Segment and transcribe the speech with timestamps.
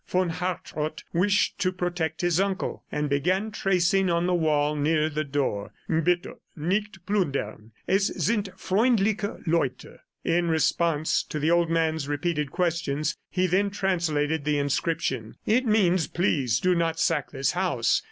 [0.07, 5.23] Von Hartrott wished to protect his uncle and began tracing on the wall near the
[5.23, 7.69] door: "Bitte, nicht plundern.
[7.87, 14.43] Es sind freundliche Leute." In response to the old man's repeated questions, he then translated
[14.43, 15.35] the inscription.
[15.45, 17.99] "It means, 'Please do not sack this house.